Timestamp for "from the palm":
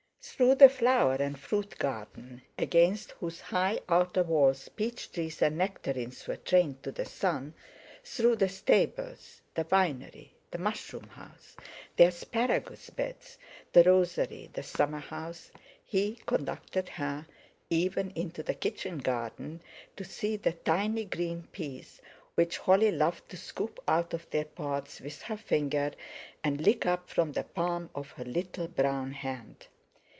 27.09-27.89